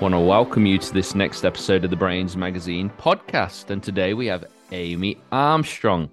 [0.00, 3.70] Want to welcome you to this next episode of the Brainz Magazine podcast.
[3.70, 6.10] And today we have Amy Armstrong.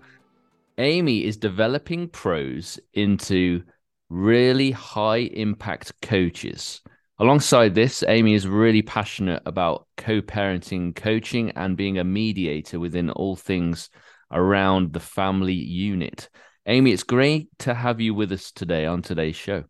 [0.77, 3.63] Amy is developing pros into
[4.09, 6.81] really high impact coaches.
[7.17, 13.09] Alongside this, Amy is really passionate about co parenting coaching and being a mediator within
[13.09, 13.89] all things
[14.31, 16.30] around the family unit.
[16.67, 19.63] Amy, it's great to have you with us today on today's show.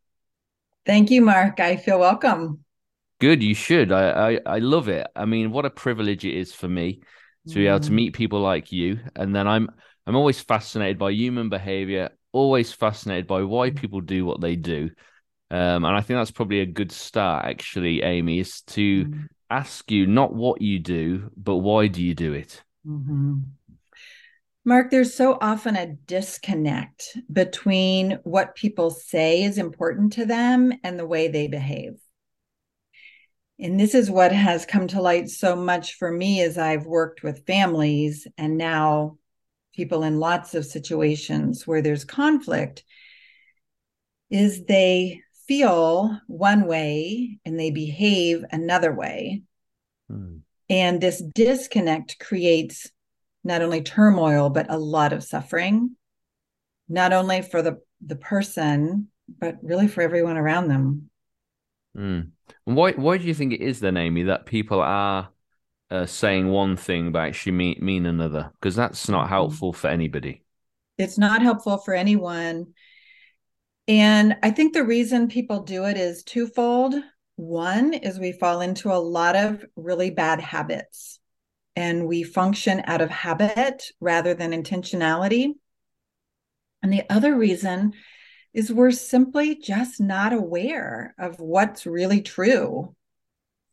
[0.86, 1.62] Thank you, Mark.
[1.62, 2.66] I feel welcome.
[3.22, 3.92] Good, you should.
[3.92, 5.06] I, I, I love it.
[5.16, 7.02] I mean, what a privilege it is for me
[7.48, 7.94] to be able to mm.
[7.94, 9.00] meet people like you.
[9.16, 9.70] And then I'm
[10.08, 13.76] I'm always fascinated by human behavior, always fascinated by why mm.
[13.76, 14.90] people do what they do.
[15.52, 19.28] Um, and I think that's probably a good start, actually, Amy, is to mm.
[19.52, 22.64] ask you not what you do, but why do you do it?
[22.88, 23.36] Mm-hmm.
[24.66, 30.98] Mark, there's so often a disconnect between what people say is important to them and
[30.98, 32.00] the way they behave
[33.62, 37.22] and this is what has come to light so much for me as I've worked
[37.22, 39.18] with families and now
[39.76, 42.84] people in lots of situations where there's conflict
[44.32, 49.44] is they feel one way and they behave another way.
[50.10, 50.38] Hmm.
[50.68, 52.90] And this disconnect creates
[53.44, 55.96] not only turmoil, but a lot of suffering,
[56.90, 61.10] not only for the, the person, but really for everyone around them.
[61.98, 62.32] Mm.
[62.66, 65.30] Why why do you think it is then, Amy, that people are
[65.90, 68.52] uh, saying one thing but actually mean mean another?
[68.60, 69.34] Because that's not mm-hmm.
[69.34, 70.44] helpful for anybody.
[70.98, 72.74] It's not helpful for anyone.
[73.88, 76.96] And I think the reason people do it is twofold.
[77.36, 81.20] One is we fall into a lot of really bad habits
[81.76, 85.54] and we function out of habit rather than intentionality.
[86.84, 87.94] And the other reason
[88.54, 92.96] is we're simply just not aware of what's really true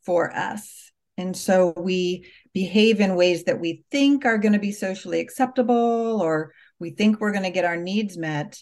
[0.05, 0.91] for us.
[1.17, 6.21] And so we behave in ways that we think are going to be socially acceptable
[6.21, 8.61] or we think we're going to get our needs met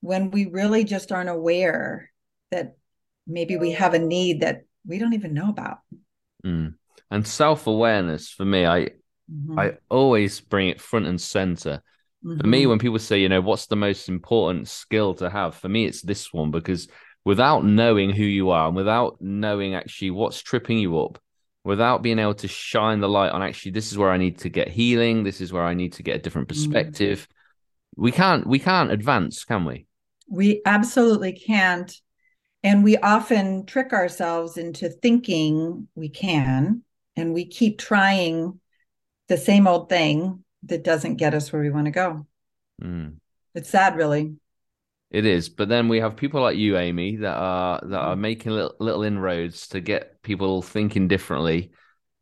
[0.00, 2.10] when we really just aren't aware
[2.50, 2.76] that
[3.26, 5.78] maybe we have a need that we don't even know about.
[6.44, 6.74] Mm.
[7.10, 8.90] And self awareness for me, I
[9.30, 9.58] mm-hmm.
[9.58, 11.82] I always bring it front and center
[12.24, 12.40] Mm-hmm.
[12.40, 12.70] For me, mm-hmm.
[12.70, 16.02] when people say, you know, what's the most important skill to have, for me, it's
[16.02, 16.88] this one because
[17.24, 21.18] without knowing who you are and without knowing actually what's tripping you up,
[21.64, 24.48] without being able to shine the light on actually this is where I need to
[24.48, 26.72] get healing, this is where I need to get a different mm-hmm.
[26.72, 28.02] perspective, mm-hmm.
[28.02, 29.86] we can't we can't advance, can we?
[30.28, 31.94] We absolutely can't.
[32.62, 36.82] And we often trick ourselves into thinking we can,
[37.14, 38.58] and we keep trying
[39.28, 42.26] the same old thing that doesn't get us where we want to go.
[42.82, 43.16] Mm.
[43.54, 44.36] It's sad, really.
[45.10, 48.52] It is, but then we have people like you, Amy, that are that are making
[48.52, 51.70] little, little inroads to get people thinking differently.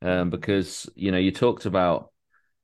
[0.02, 2.10] Um, because you know you talked about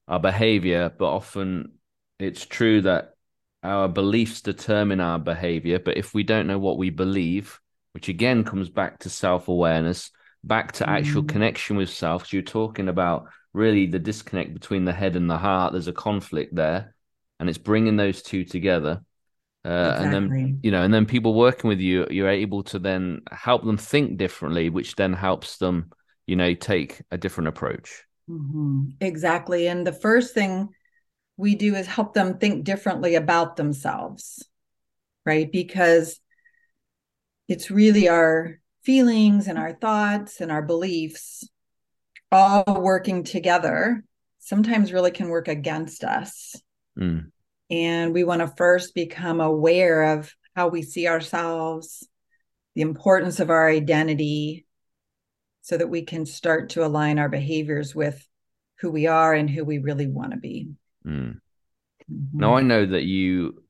[0.07, 1.79] our behavior, but often
[2.19, 3.15] it's true that
[3.63, 5.79] our beliefs determine our behavior.
[5.79, 7.61] But if we don't know what we believe,
[7.93, 10.11] which again comes back to self awareness,
[10.45, 11.29] back to actual mm.
[11.29, 12.27] connection with self.
[12.27, 13.29] So you're talking about
[13.59, 15.73] really the disconnect between the head and the heart.
[15.73, 16.95] There's a conflict there,
[17.39, 19.03] and it's bringing those two together.
[19.65, 20.05] Uh, exactly.
[20.05, 23.65] And then you know, and then people working with you, you're able to then help
[23.65, 25.91] them think differently, which then helps them,
[26.27, 28.05] you know, take a different approach.
[28.31, 28.91] Mm-hmm.
[29.01, 29.67] Exactly.
[29.67, 30.69] And the first thing
[31.37, 34.47] we do is help them think differently about themselves,
[35.27, 35.51] right?
[35.51, 36.21] Because
[37.49, 41.49] it's really our feelings and our thoughts and our beliefs
[42.31, 44.05] all working together
[44.39, 46.55] sometimes really can work against us.
[46.99, 47.31] Mm.
[47.71, 52.07] And we want to first become aware of how we see ourselves,
[52.75, 54.67] the importance of our identity,
[55.63, 58.27] so that we can start to align our behaviors with
[58.81, 60.71] who we are and who we really want to be.
[61.07, 61.41] Mm.
[62.11, 62.39] Mm-hmm.
[62.39, 63.63] Now, I know that you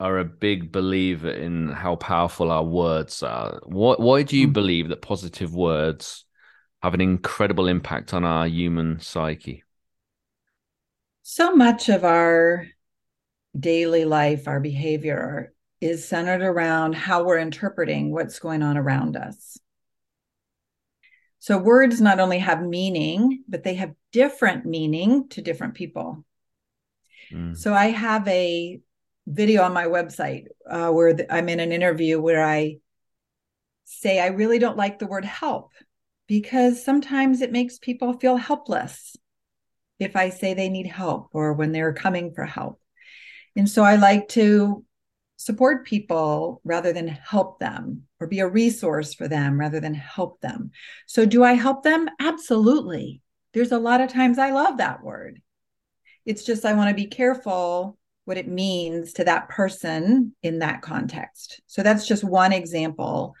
[0.00, 3.60] are a big believer in how powerful our words are.
[3.64, 4.52] Why, why do you mm-hmm.
[4.52, 6.24] believe that positive words
[6.82, 9.64] have an incredible impact on our human psyche.
[11.22, 12.66] So much of our
[13.58, 19.58] daily life, our behavior is centered around how we're interpreting what's going on around us.
[21.40, 26.24] So words not only have meaning, but they have different meaning to different people.
[27.32, 27.56] Mm.
[27.56, 28.80] So I have a
[29.26, 32.78] video on my website uh, where the, I'm in an interview where I
[33.84, 35.72] say I really don't like the word help
[36.28, 39.16] because sometimes it makes people feel helpless
[39.98, 42.80] if I say they need help or when they're coming for help.
[43.56, 44.84] And so I like to
[45.36, 50.40] support people rather than help them or be a resource for them rather than help
[50.40, 50.70] them.
[51.06, 52.08] So, do I help them?
[52.20, 53.22] Absolutely.
[53.54, 55.40] There's a lot of times I love that word.
[56.26, 57.96] It's just I want to be careful
[58.26, 61.60] what it means to that person in that context.
[61.66, 63.34] So, that's just one example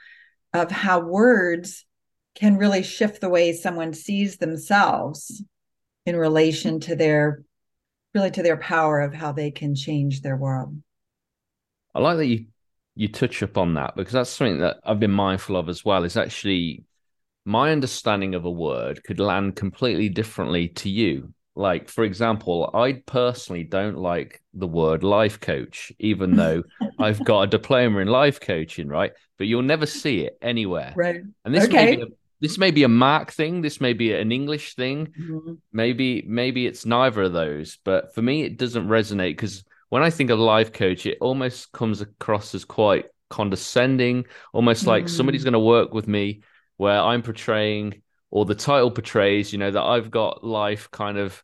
[0.54, 1.84] of how words
[2.38, 5.42] can really shift the way someone sees themselves
[6.06, 7.42] in relation to their
[8.14, 10.80] really to their power of how they can change their world.
[11.94, 12.46] I like that you
[12.94, 16.04] you touch upon that because that's something that I've been mindful of as well.
[16.04, 16.84] Is actually
[17.44, 21.32] my understanding of a word could land completely differently to you.
[21.54, 26.62] Like, for example, I personally don't like the word life coach, even though
[27.00, 29.12] I've got a diploma in life coaching, right?
[29.38, 30.92] But you'll never see it anywhere.
[30.96, 31.20] Right.
[31.44, 31.84] And this okay.
[31.84, 32.06] may be a,
[32.40, 35.54] this may be a Mark thing, this may be an English thing, mm-hmm.
[35.72, 37.78] maybe maybe it's neither of those.
[37.84, 41.72] But for me, it doesn't resonate because when I think of life coach, it almost
[41.72, 45.10] comes across as quite condescending, almost like mm.
[45.10, 46.42] somebody's going to work with me
[46.76, 51.42] where I'm portraying or the title portrays, you know, that I've got life kind of,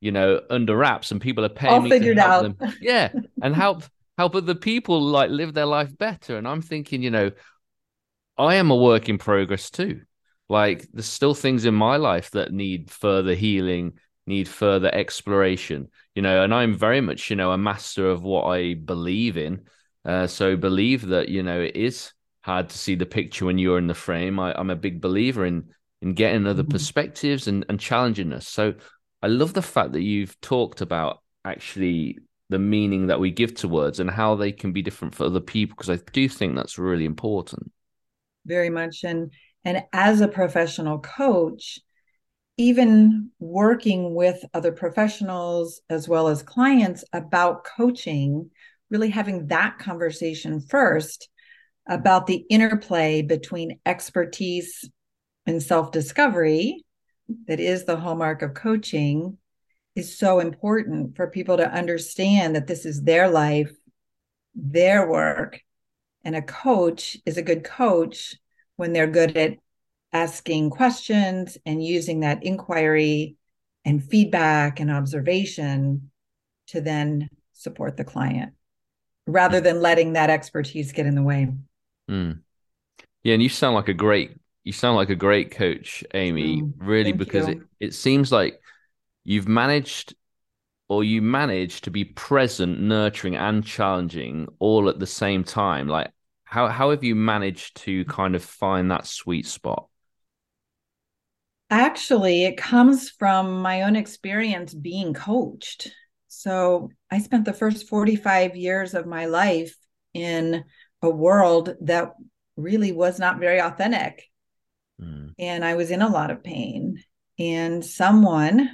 [0.00, 2.42] you know, under wraps and people are paying All me figured out.
[2.42, 2.72] them.
[2.80, 3.12] Yeah.
[3.42, 3.84] And help
[4.18, 6.36] help other people like live their life better.
[6.36, 7.30] And I'm thinking, you know,
[8.38, 10.02] I am a work in progress too.
[10.48, 13.94] Like there's still things in my life that need further healing,
[14.26, 18.44] need further exploration you know and i'm very much you know a master of what
[18.46, 19.62] i believe in.
[20.04, 22.12] Uh, so believe that you know it is
[22.42, 24.38] hard to see the picture when you're in the frame.
[24.38, 25.70] I, am a big believer in
[26.00, 26.70] in getting other mm-hmm.
[26.70, 28.48] perspectives and and challenging us.
[28.48, 28.74] So
[29.22, 32.18] i love the fact that you've talked about actually
[32.50, 35.40] the meaning that we give to words and how they can be different for other
[35.40, 37.72] people because i do think that's really important.
[38.44, 39.02] Very much.
[39.02, 39.32] And
[39.66, 41.80] and as a professional coach
[42.56, 48.50] even working with other professionals as well as clients about coaching,
[48.90, 51.28] really having that conversation first
[51.86, 54.88] about the interplay between expertise
[55.44, 56.82] and self discovery,
[57.46, 59.36] that is the hallmark of coaching,
[59.94, 63.72] is so important for people to understand that this is their life,
[64.54, 65.60] their work.
[66.24, 68.36] And a coach is a good coach
[68.76, 69.56] when they're good at
[70.12, 73.36] asking questions and using that inquiry
[73.84, 76.10] and feedback and observation
[76.68, 78.52] to then support the client
[79.26, 81.48] rather than letting that expertise get in the way.
[82.10, 82.40] Mm.
[83.24, 84.36] Yeah, and you sound like a great
[84.66, 88.60] you sound like a great coach, Amy, mm, really because it, it seems like
[89.22, 90.16] you've managed
[90.88, 95.86] or you manage to be present, nurturing and challenging all at the same time.
[95.86, 96.10] Like
[96.46, 99.88] how how have you managed to kind of find that sweet spot?
[101.68, 105.92] Actually, it comes from my own experience being coached.
[106.28, 109.76] So I spent the first 45 years of my life
[110.14, 110.64] in
[111.02, 112.12] a world that
[112.56, 114.30] really was not very authentic.
[115.02, 115.32] Mm.
[115.40, 117.02] And I was in a lot of pain.
[117.40, 118.70] And someone,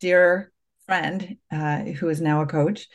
[0.00, 0.52] dear
[0.86, 2.88] friend, uh, who is now a coach,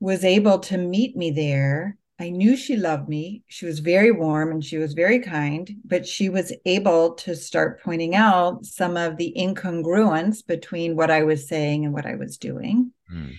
[0.00, 3.44] was able to meet me there I knew she loved me.
[3.46, 7.82] She was very warm and she was very kind, but she was able to start
[7.82, 12.36] pointing out some of the incongruence between what I was saying and what I was
[12.36, 12.92] doing.
[13.10, 13.36] Mm.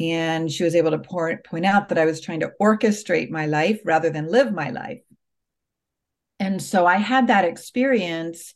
[0.00, 3.80] And she was able to point, out that I was trying to orchestrate my life
[3.84, 5.02] rather than live my life.
[6.40, 8.54] And so I had that experience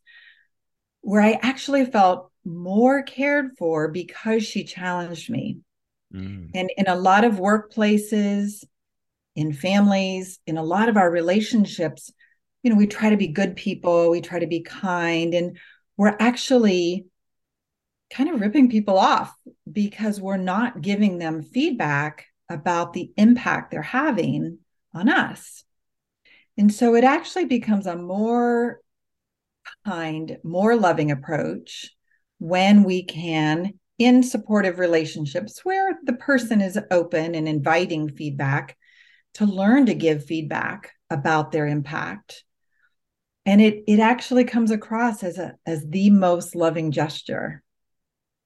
[1.02, 5.58] where I actually felt more cared for because she challenged me.
[6.12, 6.50] Mm.
[6.54, 8.64] And in a lot of workplaces,
[9.34, 12.12] in families, in a lot of our relationships,
[12.62, 15.58] you know, we try to be good people, we try to be kind, and
[15.96, 17.06] we're actually
[18.10, 19.34] kind of ripping people off
[19.70, 24.58] because we're not giving them feedback about the impact they're having
[24.94, 25.64] on us.
[26.56, 28.80] And so it actually becomes a more
[29.84, 31.90] kind, more loving approach
[32.38, 38.76] when we can, in supportive relationships where the person is open and inviting feedback,
[39.34, 42.44] to learn to give feedback about their impact
[43.46, 47.62] and it it actually comes across as a as the most loving gesture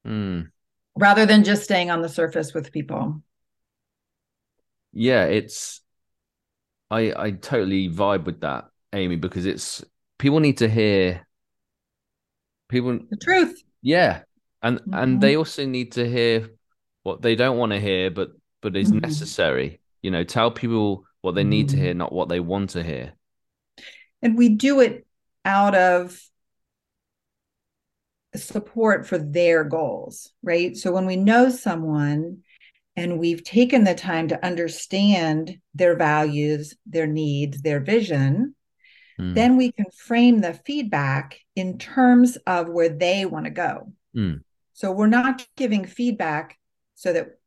[0.06, 0.50] mm.
[0.96, 3.22] rather than just staying on the surface with people
[4.92, 5.82] yeah it's
[6.90, 9.84] i i totally vibe with that amy because it's
[10.18, 11.26] people need to hear
[12.68, 13.62] people the truth.
[13.82, 14.22] Yeah.
[14.62, 14.92] And Mhm.
[14.92, 16.50] and they also need to hear
[17.02, 18.30] what they don't want to hear, but
[18.60, 19.00] but is Mhm.
[19.00, 19.80] necessary.
[20.02, 23.12] You know, tell people what they need to hear, not what they want to hear.
[24.22, 25.06] And we do it
[25.44, 26.20] out of
[28.34, 30.76] support for their goals, right?
[30.76, 32.38] So when we know someone
[32.96, 38.54] and we've taken the time to understand their values, their needs, their vision,
[39.18, 39.34] Mm.
[39.34, 43.92] then we can frame the feedback in terms of where they want to go.
[44.14, 44.42] Mm.
[44.74, 46.56] So we're not giving feedback
[46.94, 47.37] so that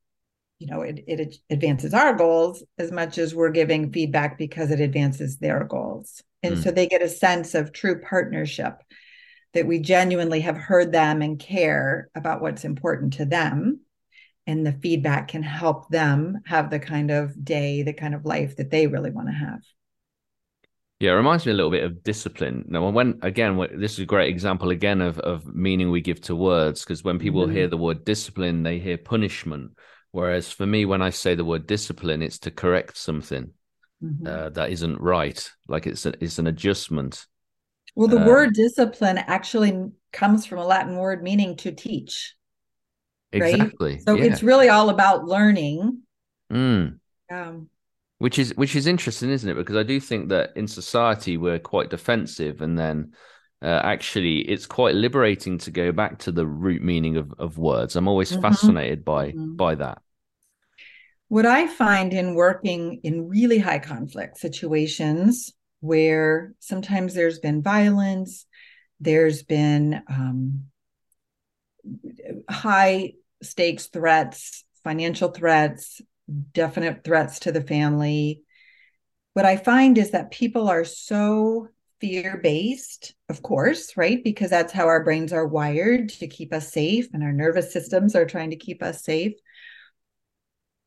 [0.61, 4.79] you know it, it advances our goals as much as we're giving feedback because it
[4.79, 6.21] advances their goals.
[6.43, 6.63] And Mm.
[6.63, 8.81] so they get a sense of true partnership
[9.53, 13.81] that we genuinely have heard them and care about what's important to them.
[14.47, 18.57] And the feedback can help them have the kind of day, the kind of life
[18.57, 19.61] that they really want to have.
[20.99, 22.65] Yeah, it reminds me a little bit of discipline.
[22.67, 26.35] Now, when again, this is a great example again of of meaning we give to
[26.35, 26.83] words.
[26.83, 27.53] Because when people Mhm.
[27.53, 29.71] hear the word discipline, they hear punishment.
[30.11, 33.51] Whereas for me, when I say the word discipline, it's to correct something
[34.03, 34.27] Mhm.
[34.27, 35.49] uh, that isn't right.
[35.67, 37.25] Like it's a, it's an adjustment.
[37.95, 42.35] Well, the Uh, word discipline actually comes from a Latin word meaning to teach.
[43.33, 43.53] Right?
[43.53, 43.99] Exactly.
[43.99, 44.25] So yeah.
[44.25, 46.03] it's really all about learning.
[46.51, 46.99] Mm.
[47.29, 47.69] Um,
[48.17, 49.55] Which is which is interesting, isn't it?
[49.55, 53.13] Because I do think that in society we're quite defensive, and then
[53.61, 57.95] uh, actually it's quite liberating to go back to the root meaning of, of words.
[57.95, 58.41] I'm always Mhm.
[58.41, 59.57] fascinated by Mhm.
[59.57, 60.01] by that.
[61.27, 68.45] what I find in working in really high conflict situations where sometimes there's been violence,
[68.99, 70.65] there's been um,
[72.49, 76.01] high stakes threats, financial threats,
[76.53, 78.43] definite threats to the family.
[79.33, 81.69] What I find is that people are so
[82.01, 84.21] fear based, of course, right?
[84.23, 88.15] Because that's how our brains are wired to keep us safe, and our nervous systems
[88.15, 89.33] are trying to keep us safe.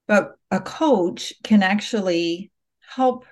[0.06, 3.24] But a coach can actually help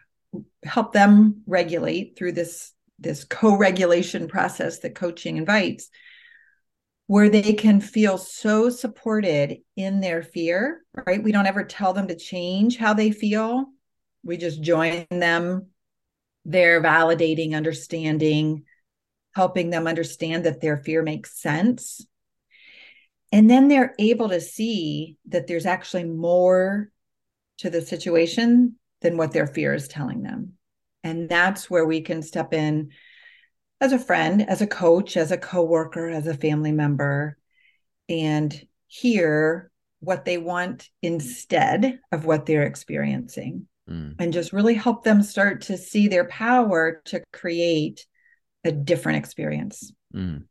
[0.64, 5.90] help them regulate through this this co-regulation process that coaching invites
[7.08, 12.08] where they can feel so supported in their fear right we don't ever tell them
[12.08, 13.66] to change how they feel
[14.24, 15.66] we just join them
[16.44, 18.64] they're validating understanding
[19.34, 22.04] helping them understand that their fear makes sense
[23.32, 26.90] and then they're able to see that there's actually more
[27.58, 30.52] to the situation than what their fear is telling them.
[31.02, 32.90] And that's where we can step in
[33.80, 37.38] as a friend, as a coach, as a coworker, as a family member,
[38.08, 38.54] and
[38.86, 39.70] hear
[40.00, 43.66] what they want instead of what they're experiencing.
[43.90, 44.14] Mm.
[44.18, 48.06] And just really help them start to see their power to create
[48.64, 49.92] a different experience.
[50.14, 50.44] Mm.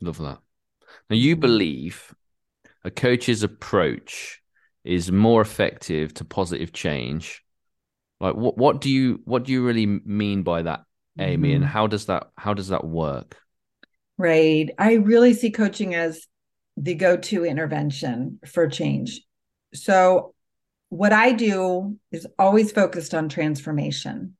[0.00, 0.38] Love that.
[1.10, 2.14] Now, you believe
[2.84, 4.40] a coach's approach
[4.84, 7.42] is more effective to positive change.
[8.20, 10.84] Like, what what do you what do you really mean by that,
[11.18, 11.54] Amy?
[11.54, 11.68] And Mhm.
[11.68, 13.36] how does that how does that work?
[14.16, 14.70] Right.
[14.78, 16.26] I really see coaching as
[16.76, 19.22] the go to intervention for change.
[19.74, 20.33] So,
[20.88, 24.36] what I do is always focused on transformation.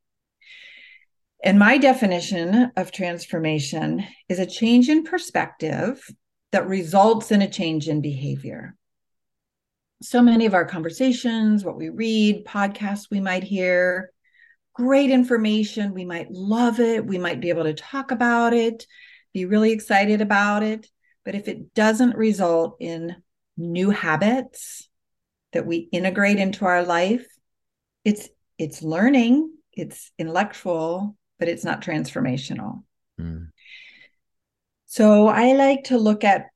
[1.43, 6.03] And my definition of transformation is a change in perspective
[6.53, 8.77] that results in a change in behavior.
[10.03, 14.11] So many of our conversations, what we read, podcasts we might hear,
[14.75, 15.95] great information.
[15.95, 17.07] We might love it.
[17.07, 18.87] We might be able to talk about it,
[19.33, 20.89] be really excited about it.
[21.25, 23.17] But if it doesn't result in
[23.57, 24.89] new habits
[25.55, 27.27] that we integrate into our life,
[28.05, 32.85] it's it's learning, it's intellectual, but it's not transformational.
[33.21, 33.49] Mm.
[34.87, 36.47] So I like to look at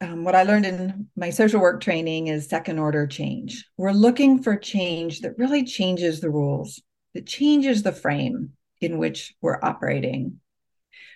[0.00, 3.64] um, what I learned in my social work training is second order change.
[3.76, 6.80] We're looking for change that really changes the rules,
[7.14, 10.40] that changes the frame in which we're operating.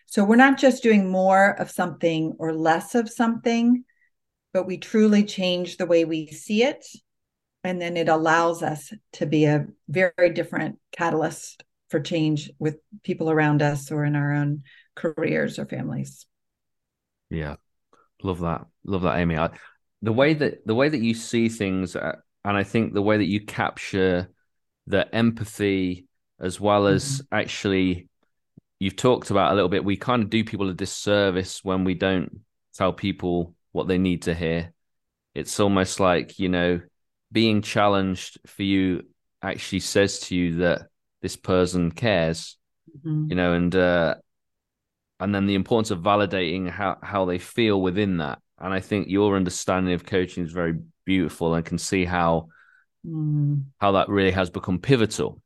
[0.07, 3.85] So we're not just doing more of something or less of something,
[4.53, 6.85] but we truly change the way we see it.
[7.65, 13.31] And then it allows us to be a very different catalyst for change with people
[13.31, 14.63] around us or in our own
[14.97, 16.27] careers or families.
[17.31, 17.57] Yeah,
[18.23, 18.67] love that.
[18.85, 19.39] Love that, Amy.
[19.39, 19.51] I,
[20.01, 23.19] the way that the way that you see things, uh, and I think the way
[23.19, 24.31] that you capture
[24.87, 26.09] the empathy
[26.41, 28.09] as well as actually
[28.81, 29.85] you've talked about a little bit.
[29.85, 32.41] We kind of do people a disservice when we don't
[32.75, 34.73] tell people what they need to hear.
[35.35, 36.81] It's almost like you know
[37.33, 39.05] being challenged for you
[39.41, 40.89] actually says to you that
[41.23, 42.57] this person cares,
[43.05, 43.31] Mhm.
[43.31, 44.15] you know, and uh,
[45.19, 48.41] and then the importance of validating how how they feel within that.
[48.59, 52.49] And I think your understanding of coaching is very beautiful and can see how
[53.07, 53.65] mm.
[53.79, 55.41] how that really has become pivotal.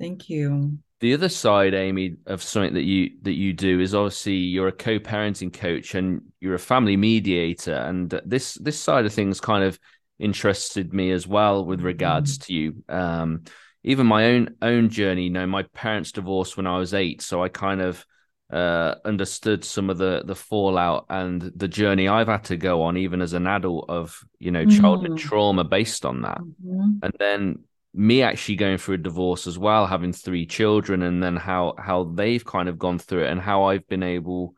[0.00, 0.78] Thank you.
[1.00, 4.72] The other side, Amy, of something that you that you do is obviously you're a
[4.72, 9.78] co-parenting coach and you're a family mediator, and this this side of things kind of
[10.22, 12.46] interested me as well with regards mm.
[12.46, 12.84] to you.
[12.88, 13.42] Um,
[13.84, 15.24] even my own own journey.
[15.24, 18.04] You know, my parents divorced when I was eight, so I kind of
[18.50, 22.96] uh, understood some of the the fallout and the journey I've had to go on,
[22.96, 25.18] even as an adult, of you know childhood mm.
[25.18, 26.98] trauma based on that, mm-hmm.
[27.02, 27.64] and then
[27.94, 32.04] me actually going through a divorce as well, having three children, and then how how
[32.04, 34.54] they've kind of gone through it, and how I've been able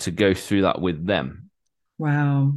[0.00, 1.50] to go through that with them.
[1.98, 2.54] Wow.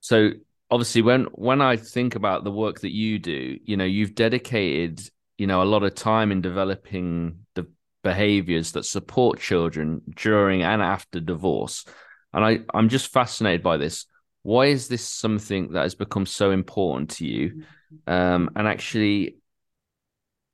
[0.00, 0.30] So
[0.70, 5.00] obviously, when when I think about the work that you do, you know, you've dedicated
[5.36, 7.66] you know a lot of time in developing the
[8.02, 11.84] behaviors that support children during and after divorce.
[12.32, 14.06] And i i'm just fascinated by this.
[14.42, 17.64] Why is this something that has become so important to you?
[18.06, 19.38] Um, and actually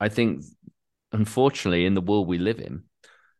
[0.00, 0.42] i think
[1.12, 2.82] unfortunately in the world we live in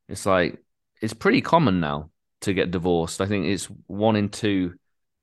[0.09, 0.63] it's like
[1.01, 2.11] it's pretty common now
[2.43, 3.21] to get divorced.
[3.21, 4.75] I think it's one in two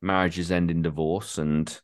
[0.02, 1.82] marriages end in divorce and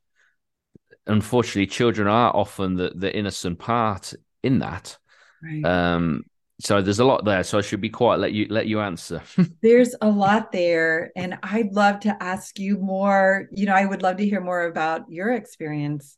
[1.06, 4.98] unfortunately children are often the, the innocent part in that.
[5.44, 5.64] Right.
[5.64, 6.24] um
[6.60, 9.22] so there's a lot there so i should be quiet let you let you answer.
[9.62, 13.48] There's a lot there and i'd love to ask you more.
[13.52, 16.18] You know i would love to hear more about your experience.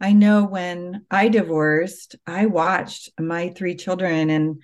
[0.00, 4.62] I know when i divorced i watched my three children and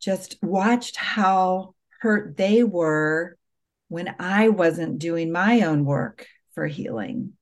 [0.00, 3.36] just watched how hurt they were
[3.88, 7.32] when i wasn't doing my own work for healing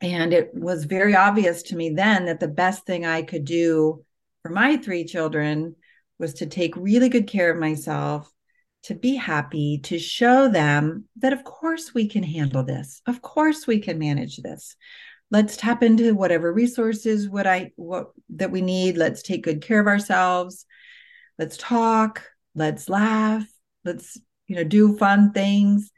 [0.00, 4.04] and it was very obvious to me then that the best thing i could do
[4.42, 5.74] for my three children
[6.18, 8.30] was to take really good care of myself,
[8.84, 13.00] to be happy, to show them that, of course, we can handle this.
[13.06, 14.76] Of course, we can manage this.
[15.30, 18.96] Let's tap into whatever resources what I what that we need.
[18.96, 20.66] Let's take good care of ourselves.
[21.38, 22.22] Let's talk.
[22.54, 23.46] Let's laugh.
[23.84, 25.90] Let's you know do fun things,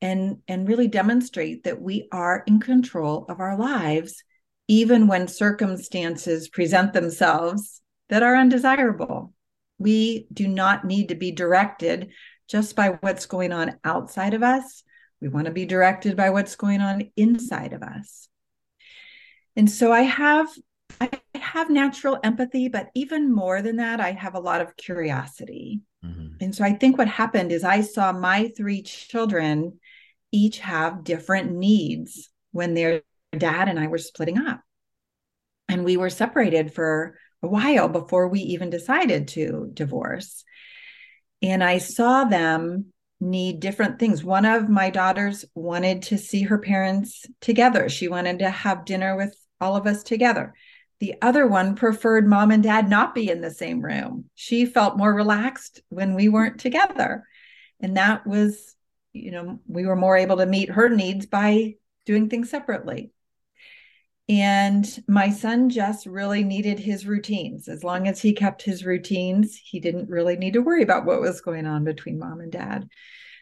[0.00, 4.22] and and really demonstrate that we are in control of our lives,
[4.68, 9.32] even when circumstances present themselves that are undesirable.
[9.78, 12.10] We do not need to be directed
[12.48, 14.82] just by what's going on outside of us.
[15.20, 18.28] We want to be directed by what's going on inside of us.
[19.56, 20.48] And so I have
[21.00, 25.80] I have natural empathy, but even more than that, I have a lot of curiosity.
[26.04, 26.36] Mm-hmm.
[26.40, 29.78] And so I think what happened is I saw my three children
[30.32, 33.02] each have different needs when their
[33.36, 34.60] dad and I were splitting up.
[35.68, 40.44] And we were separated for a while before we even decided to divorce.
[41.40, 44.24] And I saw them need different things.
[44.24, 49.16] One of my daughters wanted to see her parents together, she wanted to have dinner
[49.16, 50.54] with all of us together.
[51.02, 54.26] The other one preferred mom and dad not be in the same room.
[54.36, 57.24] She felt more relaxed when we weren't together.
[57.80, 58.76] And that was,
[59.12, 61.74] you know, we were more able to meet her needs by
[62.06, 63.10] doing things separately.
[64.28, 67.66] And my son just really needed his routines.
[67.66, 71.20] As long as he kept his routines, he didn't really need to worry about what
[71.20, 72.88] was going on between mom and dad.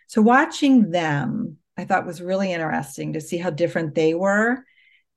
[0.06, 4.64] So watching them, I thought was really interesting to see how different they were.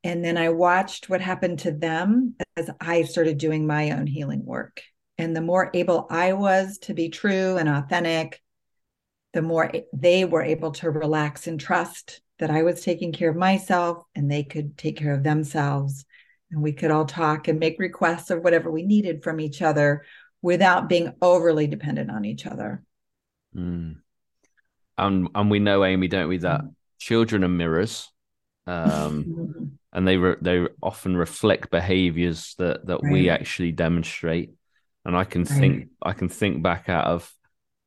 [0.03, 4.45] And then I watched what happened to them as I started doing my own healing
[4.45, 4.81] work.
[5.17, 8.41] And the more able I was to be true and authentic,
[9.33, 13.35] the more they were able to relax and trust that I was taking care of
[13.35, 16.05] myself and they could take care of themselves.
[16.51, 20.03] And we could all talk and make requests of whatever we needed from each other
[20.41, 22.83] without being overly dependent on each other.
[23.55, 23.97] Mm.
[24.97, 26.73] And and we know, Amy, don't we, that mm.
[26.99, 28.11] children are mirrors,
[28.67, 33.13] um, and they re- they often reflect behaviors that that right.
[33.13, 34.51] we actually demonstrate.
[35.05, 35.59] And I can right.
[35.59, 37.31] think I can think back out of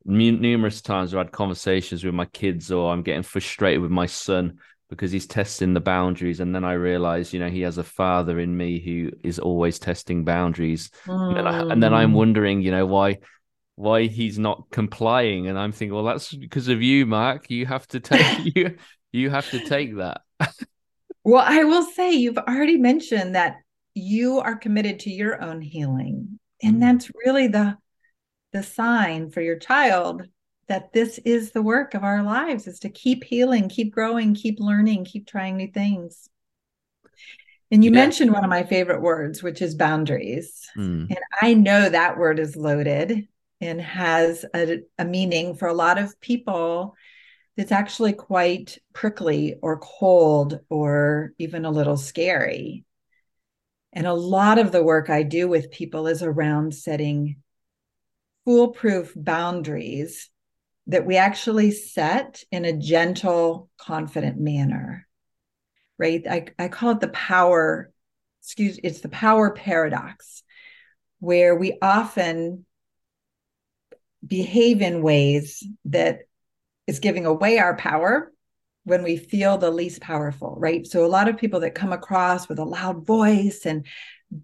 [0.05, 4.59] numerous times I've had conversations with my kids, or I'm getting frustrated with my son
[4.89, 8.39] because he's testing the boundaries, and then I realize, you know, he has a father
[8.39, 11.27] in me who is always testing boundaries, mm.
[11.27, 12.17] and, then I, and then I'm hmm.
[12.17, 13.19] wondering, you know, why
[13.75, 17.49] why he's not complying, and I'm thinking, well, that's because of you, Mark.
[17.49, 18.77] You have to take you
[19.11, 20.21] you have to take that.
[21.27, 23.57] well, I will say you've already mentioned that
[23.93, 26.79] you are committed to your own healing, and mm.
[26.79, 27.77] that's really the
[28.53, 30.23] the sign for your child
[30.69, 34.57] that this is the work of our lives is to keep healing keep growing keep
[34.59, 36.29] learning keep trying new things
[37.71, 37.95] and you yeah.
[37.95, 41.05] mentioned one of my favorite words which is boundaries mm.
[41.09, 43.27] and i know that word is loaded
[43.59, 46.95] and has a, a meaning for a lot of people
[47.57, 52.85] that's actually quite prickly or cold or even a little scary.
[53.91, 57.37] And a lot of the work I do with people is around setting
[58.45, 60.29] foolproof boundaries
[60.85, 65.07] that we actually set in a gentle, confident manner.
[65.97, 66.23] Right?
[66.29, 67.91] I, I call it the power,
[68.43, 70.43] excuse, it's the power paradox,
[71.19, 72.67] where we often
[74.25, 76.26] behave in ways that
[76.87, 78.31] is giving away our power
[78.85, 80.87] when we feel the least powerful, right?
[80.87, 83.85] So a lot of people that come across with a loud voice and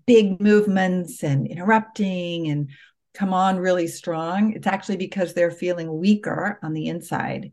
[0.06, 2.70] big movements and interrupting and
[3.14, 7.52] come on really strong, it's actually because they're feeling weaker on the inside.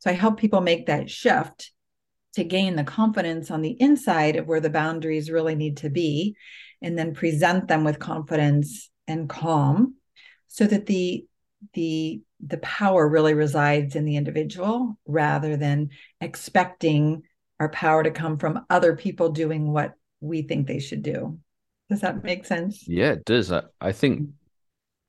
[0.00, 1.70] So I help people make that shift
[2.34, 6.34] to gain the confidence on the inside of where the boundaries really need to be
[6.80, 9.94] and then present them with confidence and calm
[10.48, 11.24] so that the
[11.74, 17.22] the the power really resides in the individual rather than expecting
[17.60, 21.38] our power to come from other people doing what we think they should do.
[21.88, 22.86] Does that make sense?
[22.88, 23.52] Yeah, it does.
[23.52, 24.30] I, I think,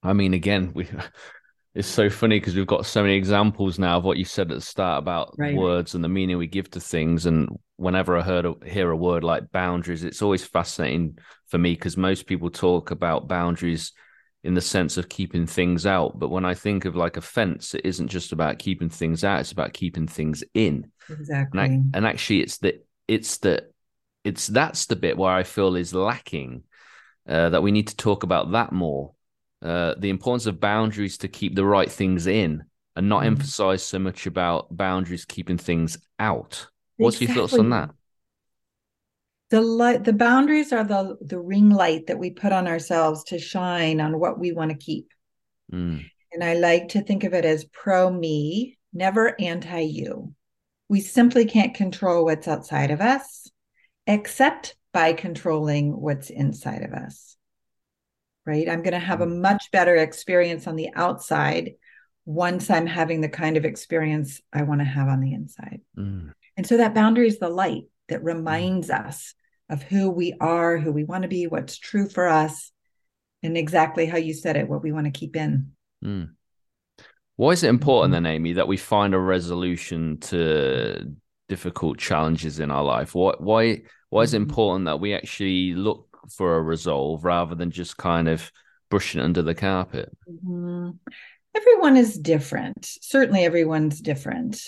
[0.04, 0.88] I mean, again, we,
[1.76, 4.56] it's so funny because we've got so many examples now of what you said at
[4.56, 5.56] the start about right.
[5.56, 7.26] words and the meaning we give to things.
[7.26, 11.18] And whenever I heard hear a word like boundaries, it's always fascinating
[11.48, 13.92] for me because most people talk about boundaries
[14.44, 16.20] in the sense of keeping things out.
[16.20, 19.40] But when I think of like a fence, it isn't just about keeping things out;
[19.40, 20.92] it's about keeping things in.
[21.10, 21.62] Exactly.
[21.62, 23.70] And, I, and actually, it's the it's the
[24.24, 26.64] it's that's the bit where I feel is lacking.
[27.28, 29.14] Uh, that we need to talk about that more.
[29.62, 32.64] Uh, the importance of boundaries to keep the right things in,
[32.98, 33.28] and not mm.
[33.28, 36.68] emphasize so much about boundaries keeping things out.
[36.98, 37.36] What's exactly.
[37.36, 37.92] your thoughts on that?
[39.54, 43.38] The light the boundaries are the the ring light that we put on ourselves to
[43.38, 45.14] shine on what we want to keep
[45.72, 46.04] mm.
[46.32, 50.34] and i like to think of it as pro me never anti you
[50.90, 53.48] we simply can't control what's outside of us
[54.08, 57.38] except by controlling what's inside of us
[58.48, 59.40] right i'm going to have a mm.
[59.40, 61.74] much better experience on the outside
[62.26, 66.32] once i'm having the kind of experience i want to have on the inside mm.
[66.58, 68.34] and so that boundary is the light that mm.
[68.34, 69.36] reminds us
[69.70, 72.72] of who we are, who we want to be, what's true for us,
[73.42, 75.72] and exactly how you said it, what we want to keep in.
[76.04, 76.32] Mm.
[77.36, 78.24] Why is it important mm-hmm.
[78.24, 81.16] then, Amy, that we find a resolution to
[81.50, 83.16] difficult challenges in our life?
[83.16, 84.50] Why why why is it mm-hmm.
[84.50, 88.52] important that we actually look for a resolve rather than just kind of
[88.90, 90.16] brushing it under the carpet?
[90.30, 90.92] Mm-hmm.
[91.56, 92.86] Everyone is different.
[93.02, 94.62] Certainly, everyone's different.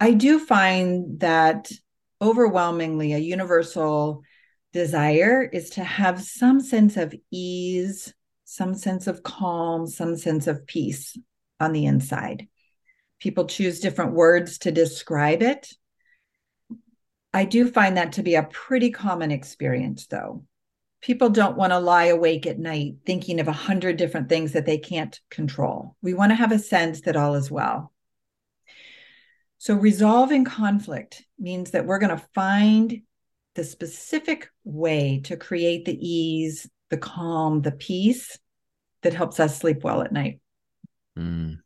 [0.00, 1.70] I do find that
[2.20, 4.22] overwhelmingly a universal
[4.72, 8.12] desire is to have some sense of ease,
[8.44, 11.16] some sense of calm, some sense of peace
[11.60, 12.48] on the inside.
[13.20, 15.72] People choose different words to describe it.
[17.32, 20.44] I do find that to be a pretty common experience, though.
[21.00, 24.66] People don't want to lie awake at night thinking of a hundred different things that
[24.66, 25.96] they can't control.
[26.02, 27.92] We want to have a sense that all is well.
[29.68, 33.02] So, resolving conflict means that we're going to find
[33.54, 38.38] the specific way to create the ease, the calm, the peace
[39.02, 40.40] that helps us sleep well at night.
[41.18, 41.58] Mm.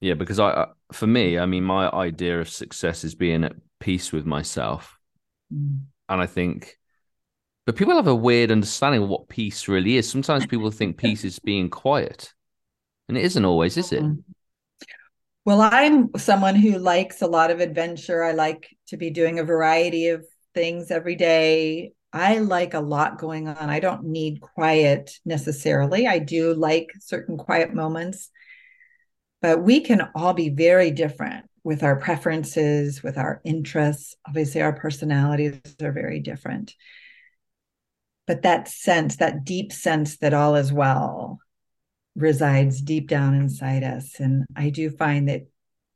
[0.00, 4.10] Yeah, because I, for me, I mean, my idea of success is being at peace
[4.10, 4.98] with myself.
[5.54, 5.82] Mm.
[6.08, 6.76] And I think,
[7.66, 10.10] but people have a weird understanding of what peace really is.
[10.10, 12.34] Sometimes people think peace is being quiet,
[13.08, 14.02] and it isn't always, is it?
[15.46, 18.24] Well, I'm someone who likes a lot of adventure.
[18.24, 21.92] I like to be doing a variety of things every day.
[22.12, 23.70] I like a lot going on.
[23.70, 26.08] I don't need quiet necessarily.
[26.08, 28.28] I do like certain quiet moments,
[29.40, 34.16] but we can all be very different with our preferences, with our interests.
[34.26, 36.74] Obviously, our personalities are very different.
[38.26, 41.38] But that sense, that deep sense that all is well,
[42.16, 44.18] resides deep down inside us.
[44.18, 45.42] And i do find that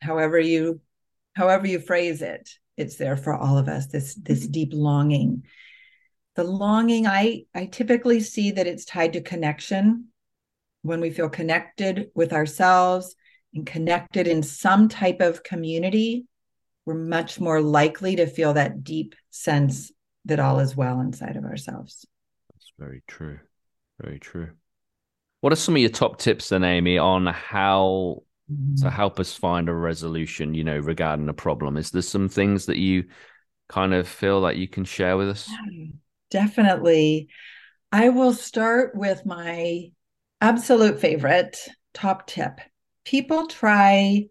[0.00, 0.80] however you
[1.35, 4.52] however you phrase it it's there for all of us this this mm-hmm.
[4.52, 5.44] deep longing.
[6.37, 10.06] The longing i i typically see that it's tied to connection.
[10.83, 13.14] When we feel connected with ourselves
[13.52, 16.26] and connected in some type of community
[16.87, 19.92] we're much more likely to feel that deep sense
[20.24, 22.06] that all is well inside of ourselves.
[22.50, 23.38] That's very true.
[24.00, 24.50] Very true
[25.40, 28.83] what are some of your top tips then, Amy, on how mm-hmm.
[28.83, 31.76] to help us find a resolution, you know, regarding a problem?
[31.76, 33.05] Is there some things that you
[33.68, 35.50] kind of feel that you can share with us?
[36.31, 37.29] Definitely.
[37.92, 39.90] I will start with my
[40.40, 41.59] absolute favorite
[41.92, 42.61] top tip
[43.05, 44.26] people try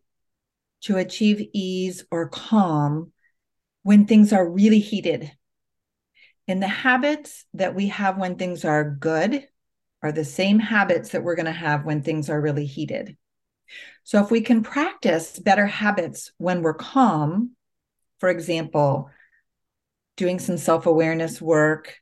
[0.82, 3.12] to achieve ease or calm
[3.84, 5.32] when things are really heated.
[6.48, 9.45] And the habits that we have when things are good
[10.01, 13.17] are the same habits that we're going to have when things are really heated.
[14.03, 17.51] So, if we can practice better habits when we're calm,
[18.19, 19.09] for example,
[20.17, 21.95] doing some self awareness work,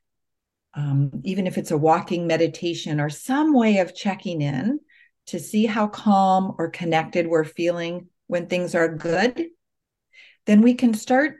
[0.73, 4.79] um, even if it's a walking meditation or some way of checking in
[5.27, 9.47] to see how calm or connected we're feeling when things are good,
[10.45, 11.37] then we can start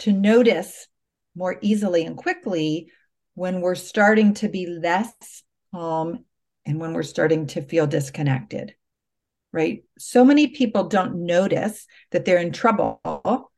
[0.00, 0.86] to notice
[1.34, 2.90] more easily and quickly
[3.34, 5.42] when we're starting to be less
[5.76, 6.24] calm
[6.64, 8.74] and when we're starting to feel disconnected.
[9.52, 9.84] Right?
[9.98, 13.52] So many people don't notice that they're in trouble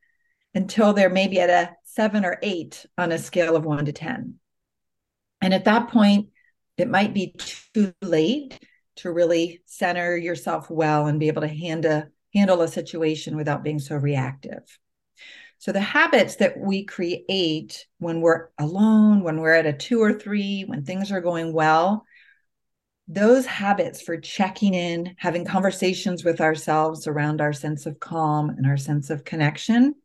[0.53, 4.35] until they're maybe at a seven or eight on a scale of one to 10.
[5.41, 6.29] And at that point,
[6.77, 7.35] it might be
[7.73, 8.59] too late
[8.97, 12.03] to really center yourself well and be able to handle
[12.33, 14.61] handle a situation without being so reactive.
[15.57, 20.13] So the habits that we create when we're alone, when we're at a 2 or
[20.13, 22.05] 3, when things are going well,
[23.11, 28.67] those habits for checking in, having conversations with ourselves around our sense of calm and
[28.67, 29.95] our sense of connection,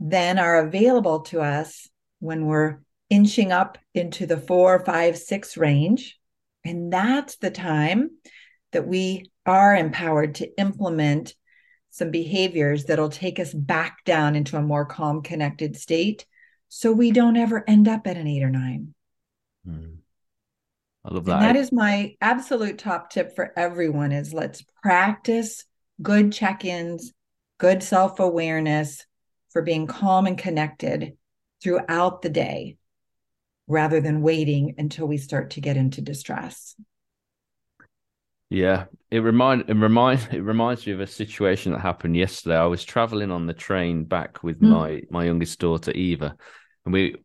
[0.00, 2.80] then are available to us when we're
[3.10, 6.18] inching up into the four, five, six range.
[6.64, 8.10] And that's the time
[8.72, 11.34] that we are empowered to implement
[11.90, 16.26] some behaviors that'll take us back down into a more calm, connected state
[16.68, 18.94] so we don't ever end up at an eight or nine.
[19.64, 19.98] Mm.
[21.04, 21.36] I love that.
[21.36, 25.64] And that is my absolute top tip for everyone is let's practice
[26.02, 27.12] good check-ins,
[27.58, 29.04] good self-awareness
[29.50, 31.16] for being calm and connected
[31.62, 32.76] throughout the day
[33.66, 36.74] rather than waiting until we start to get into distress.
[38.50, 42.56] Yeah, it remind it remind it reminds me of a situation that happened yesterday.
[42.56, 44.68] I was traveling on the train back with mm.
[44.68, 46.36] my my youngest daughter Eva,
[46.84, 47.16] and we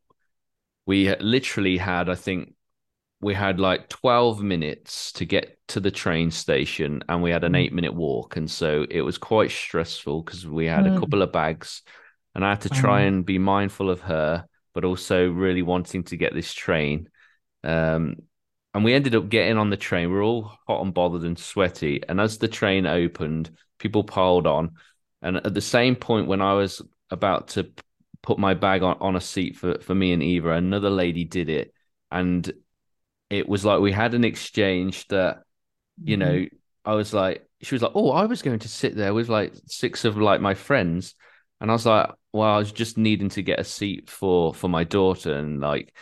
[0.85, 2.53] we literally had I think
[3.21, 7.53] we had like 12 minutes to get to the train station and we had an
[7.53, 7.65] mm.
[7.65, 10.95] 8 minute walk and so it was quite stressful because we had mm.
[10.95, 11.81] a couple of bags
[12.33, 16.17] and I had to try and be mindful of her but also really wanting to
[16.17, 17.09] get this train.
[17.63, 18.15] Um,
[18.73, 20.11] and we ended up getting on the train.
[20.11, 22.01] We are all hot and bothered and sweaty.
[22.07, 24.75] And as the train opened, people piled on.
[25.21, 27.71] And at the same point, when I was about to
[28.21, 31.49] put my bag on, on a seat for, for me and Eva, another lady did
[31.49, 31.73] it.
[32.11, 32.49] And
[33.29, 35.43] it was like we had an exchange that,
[36.03, 36.29] you mm-hmm.
[36.29, 36.45] know,
[36.85, 39.53] I was like, she was like, Oh, I was going to sit there with like
[39.67, 41.15] six of like my friends.
[41.61, 44.67] And I was like, well, I was just needing to get a seat for for
[44.67, 45.95] my daughter, and like,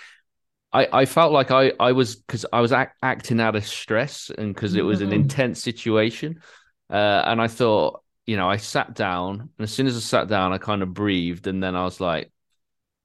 [0.74, 4.30] I I felt like I I was because I was act, acting out of stress
[4.36, 5.04] and because it was mm.
[5.04, 6.42] an intense situation,
[6.90, 10.28] uh, and I thought, you know, I sat down, and as soon as I sat
[10.28, 12.32] down, I kind of breathed, and then I was like,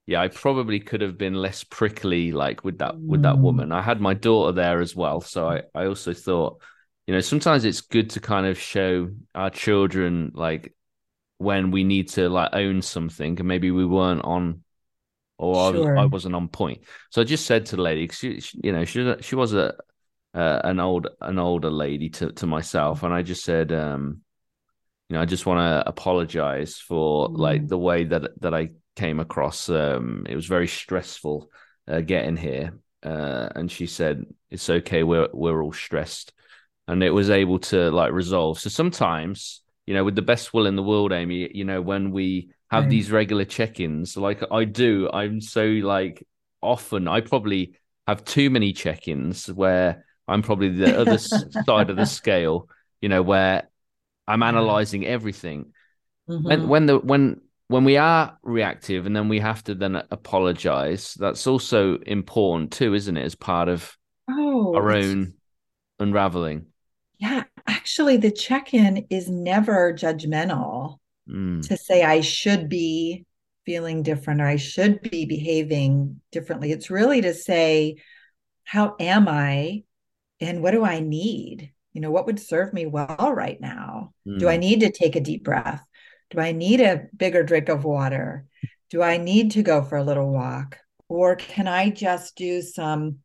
[0.05, 3.41] yeah, I probably could have been less prickly, like with that with that mm.
[3.41, 3.71] woman.
[3.71, 6.61] I had my daughter there as well, so I I also thought,
[7.07, 10.75] you know, sometimes it's good to kind of show our children like
[11.37, 14.63] when we need to like own something and maybe we weren't on
[15.37, 15.97] or sure.
[15.97, 16.83] I, I wasn't on point.
[17.09, 19.73] So I just said to the lady, she, she, you know, she she was a
[20.33, 24.21] uh, an old an older lady to to myself, and I just said, um,
[25.09, 27.37] you know, I just want to apologize for mm.
[27.37, 29.69] like the way that that I came across.
[29.69, 31.49] Um, it was very stressful
[31.87, 35.03] uh, getting here, uh, and she said it's okay.
[35.03, 36.33] We're we're all stressed,
[36.87, 38.59] and it was able to like resolve.
[38.59, 42.11] So sometimes you know, with the best will in the world, Amy, you know, when
[42.11, 46.25] we have these regular check-ins, like I do, I'm so like
[46.61, 47.73] often I probably
[48.07, 51.17] have too many check-ins where I'm probably the other
[51.65, 52.69] side of the scale,
[53.01, 53.69] you know, where
[54.27, 55.73] I'm analyzing everything.
[56.29, 56.47] Mm-hmm.
[56.47, 61.13] When when the when when we are reactive and then we have to then apologize,
[61.15, 63.23] that's also important too, isn't it?
[63.23, 63.97] As part of
[64.29, 65.33] oh, our own
[65.99, 66.67] unraveling.
[67.17, 70.97] Yeah, actually, the check in is never judgmental
[71.29, 71.65] mm.
[71.67, 73.25] to say, I should be
[73.65, 76.71] feeling different or I should be behaving differently.
[76.71, 77.95] It's really to say,
[78.65, 79.83] how am I
[80.41, 81.71] and what do I need?
[81.93, 84.13] You know, what would serve me well right now?
[84.27, 84.39] Mm.
[84.39, 84.61] Do I mm.
[84.61, 85.85] need to take a deep breath?
[86.33, 88.45] Do I need a bigger drink of water?
[88.89, 90.79] Do I need to go for a little walk?
[91.07, 93.19] Or can I just do some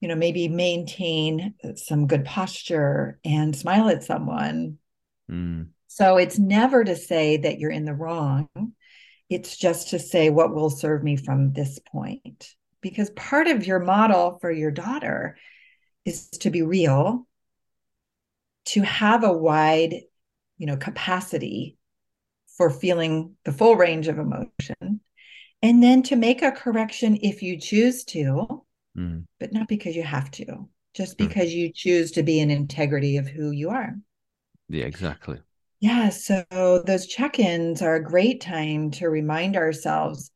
[0.00, 4.78] you know maybe maintain some good posture and smile at someone
[5.30, 5.68] mm.
[5.86, 8.48] so it's never to say that you're in the wrong
[9.30, 13.78] it's just to say what will serve me from this point because part of your
[13.78, 15.36] model for your daughter
[16.04, 17.26] is to be real,
[18.66, 19.94] to have a wide,
[20.58, 21.78] you know, capacity
[22.62, 25.00] for feeling the full range of emotion,
[25.62, 28.62] and then to make a correction if you choose to,
[28.96, 29.24] mm.
[29.40, 31.26] but not because you have to, just hmm.
[31.26, 31.54] because mm.
[31.54, 33.96] you choose to be in integrity of who you are.
[34.68, 35.40] Yeah, exactly.
[35.80, 36.10] Yeah.
[36.10, 36.44] So
[36.86, 40.30] those check ins are a great time to remind ourselves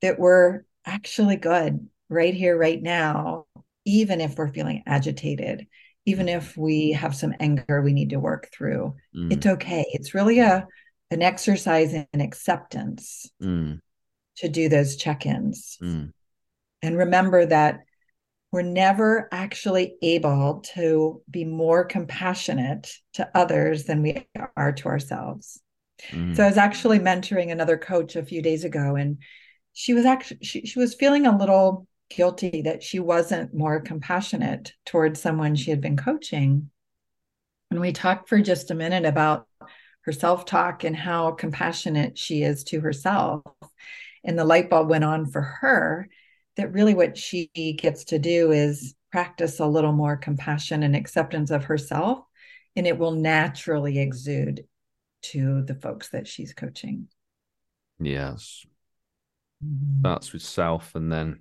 [0.00, 3.44] that we're actually good right here, right now,
[3.84, 5.66] even if we're feeling agitated,
[6.06, 6.36] even mm.
[6.38, 8.94] if we have some anger we need to work through.
[9.14, 9.34] Mm.
[9.34, 9.84] It's okay.
[9.92, 10.66] It's really a
[11.10, 13.80] an exercise in acceptance mm.
[14.36, 15.78] to do those check-ins.
[15.82, 16.12] Mm.
[16.82, 17.80] And remember that
[18.52, 25.60] we're never actually able to be more compassionate to others than we are to ourselves.
[26.10, 26.36] Mm.
[26.36, 29.18] So I was actually mentoring another coach a few days ago and
[29.72, 34.72] she was actually she, she was feeling a little guilty that she wasn't more compassionate
[34.86, 36.70] towards someone she had been coaching.
[37.70, 39.46] And we talked for just a minute about
[40.08, 43.42] her self-talk and how compassionate she is to herself.
[44.24, 46.08] And the light bulb went on for her
[46.56, 51.50] that really what she gets to do is practice a little more compassion and acceptance
[51.50, 52.20] of herself,
[52.74, 54.64] and it will naturally exude
[55.24, 57.08] to the folks that she's coaching.
[58.00, 58.64] Yes.
[59.62, 60.00] Mm-hmm.
[60.00, 61.40] Starts with self and then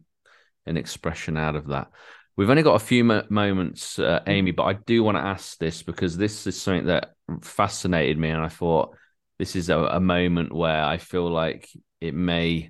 [0.65, 1.89] an expression out of that.
[2.37, 5.57] We've only got a few mo- moments, uh, Amy, but I do want to ask
[5.57, 8.29] this because this is something that fascinated me.
[8.29, 8.95] And I thought
[9.39, 11.67] this is a, a moment where I feel like
[11.99, 12.69] it may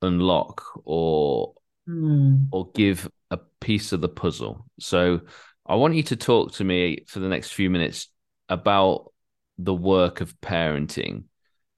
[0.00, 1.52] unlock or
[1.86, 2.46] mm.
[2.50, 4.66] or give a piece of the puzzle.
[4.80, 5.20] So
[5.66, 8.08] I want you to talk to me for the next few minutes
[8.48, 9.12] about
[9.58, 11.24] the work of parenting.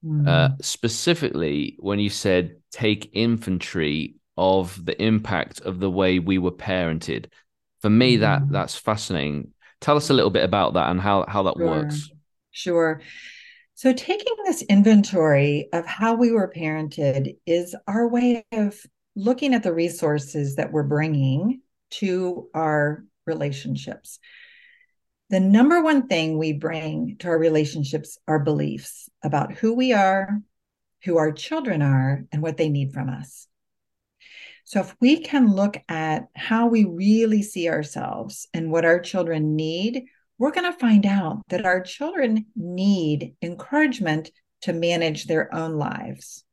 [0.03, 0.27] Mm.
[0.27, 6.51] Uh, specifically, when you said take inventory of the impact of the way we were
[6.51, 7.27] parented,
[7.79, 8.53] for me that mm-hmm.
[8.53, 9.51] that's fascinating.
[9.81, 11.67] Tell us a little bit about that and how how that sure.
[11.67, 12.09] works.
[12.51, 13.01] Sure.
[13.75, 18.79] So, taking this inventory of how we were parented is our way of
[19.15, 24.19] looking at the resources that we're bringing to our relationships.
[25.29, 30.39] The number one thing we bring to our relationships are beliefs about who we are,
[31.03, 33.47] who our children are, and what they need from us.
[34.65, 39.55] So, if we can look at how we really see ourselves and what our children
[39.55, 40.05] need,
[40.37, 46.43] we're going to find out that our children need encouragement to manage their own lives.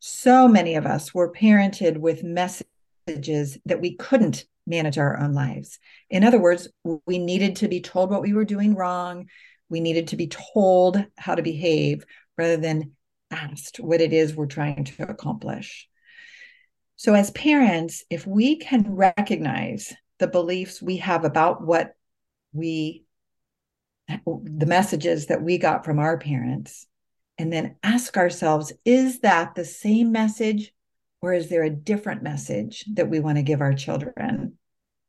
[0.00, 5.78] So many of us were parented with messages that we couldn't manage our own lives.
[6.10, 6.68] In other words,
[7.06, 9.28] we needed to be told what we were doing wrong.
[9.68, 12.04] We needed to be told how to behave
[12.36, 12.92] rather than
[13.30, 15.88] asked what it is we're trying to accomplish.
[17.04, 21.94] So, as parents, if we can recognize the beliefs we have about what
[22.54, 23.04] we
[24.08, 26.86] the messages that we got from our parents
[27.36, 30.72] and then ask ourselves is that the same message
[31.20, 34.56] or is there a different message that we want to give our children?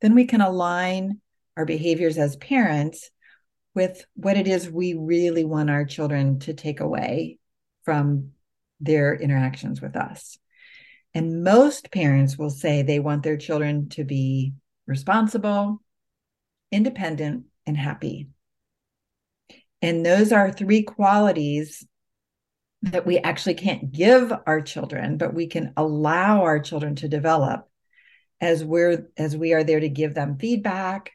[0.01, 1.21] Then we can align
[1.55, 3.09] our behaviors as parents
[3.73, 7.39] with what it is we really want our children to take away
[7.85, 8.31] from
[8.81, 10.37] their interactions with us
[11.15, 14.53] and most parents will say they want their children to be
[14.85, 15.81] responsible
[16.75, 18.27] independent, and happy.
[19.81, 21.85] And those are three qualities
[22.81, 27.67] that we actually can't give our children, but we can allow our children to develop
[28.41, 31.11] as we're as we are there to give them feedback,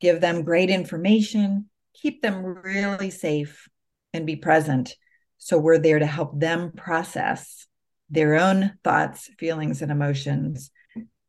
[0.00, 3.68] give them great information, keep them really safe
[4.12, 4.96] and be present.
[5.38, 7.66] So we're there to help them process
[8.10, 10.70] their own thoughts, feelings, and emotions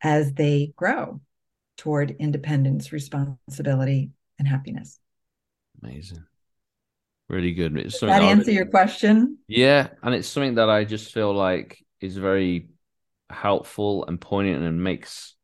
[0.02, 1.22] as they grow
[1.78, 5.00] toward independence, responsibility, and happiness.
[5.84, 6.24] Amazing.
[7.28, 7.78] Really good.
[7.78, 9.40] It's that answer your question?
[9.48, 9.90] Yeah.
[10.04, 12.70] And it's something that I just feel like is very
[13.30, 15.36] helpful and poignant and makes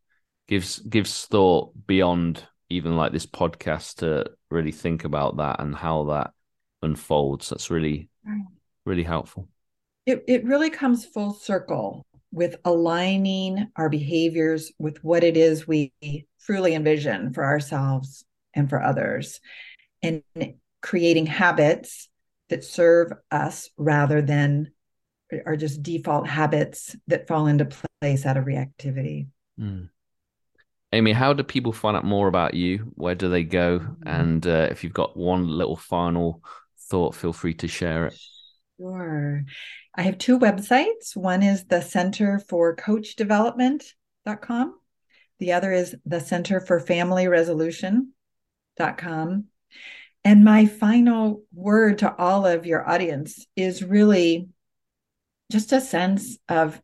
[0.48, 6.06] gives gives thought beyond even like this podcast to really think about that and how
[6.06, 6.32] that
[6.84, 7.50] unfolds.
[7.50, 8.10] That's really
[8.86, 9.48] really helpful.
[10.06, 15.94] It it really comes full circle with aligning our behaviors with what it is we
[16.46, 19.40] truly envision for ourselves and for others,
[20.02, 20.24] and
[20.82, 22.10] creating habits
[22.50, 24.72] that serve us rather than
[25.46, 27.68] are just default habits that fall into
[28.02, 29.28] place out of reactivity.
[29.60, 29.90] Mm.
[30.94, 32.92] Amy, how do people find out more about you?
[32.96, 33.80] Where do they go?
[33.80, 34.08] Mm-hmm.
[34.08, 36.44] And uh, if you've got one little final
[36.90, 38.20] thought, feel free to share it.
[38.82, 39.44] Sure.
[39.94, 41.16] I have two websites.
[41.16, 44.80] One is the Center for Coach Development.com.
[45.38, 49.46] The other is the Center for Family Resolution.com.
[50.24, 54.50] And my final word to all of your audience is really
[55.52, 56.82] just a sense of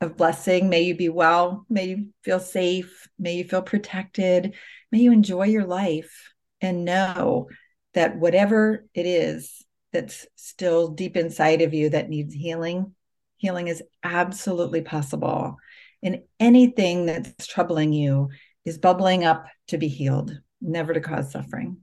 [0.00, 0.68] of blessing.
[0.68, 1.64] May you be well.
[1.68, 3.06] May you feel safe.
[3.18, 4.54] May you feel protected.
[4.90, 7.48] May you enjoy your life and know
[7.94, 12.94] that whatever it is that's still deep inside of you that needs healing,
[13.40, 15.56] healing is absolutely possible.
[16.02, 18.28] And anything that's troubling you
[18.64, 21.78] is bubbling up to be healed, never to cause suffering.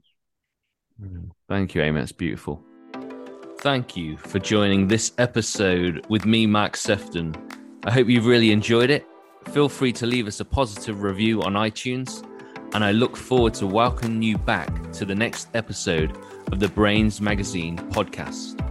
[1.00, 1.30] Mm.
[1.48, 2.00] Thank you, Amy.
[2.00, 2.64] That's beautiful.
[3.60, 7.36] Thank you for joining this episode with me, Mark Sephton.
[7.84, 9.04] I hope you've really enjoyed it.
[9.52, 12.24] Feel free to leave us a positive review on iTunes,
[12.74, 16.16] and I look forward to welcoming you back to the next episode
[16.52, 18.67] of the Brainz Magazine podcast.